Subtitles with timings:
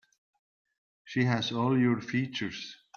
[1.03, 2.75] She has all your features.